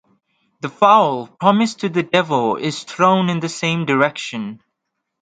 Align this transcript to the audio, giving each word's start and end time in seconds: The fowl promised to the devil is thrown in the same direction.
The 0.61 0.69
fowl 0.69 1.27
promised 1.27 1.81
to 1.81 1.89
the 1.89 2.01
devil 2.01 2.55
is 2.55 2.85
thrown 2.85 3.29
in 3.29 3.39
the 3.39 3.49
same 3.49 3.85
direction. 3.85 4.59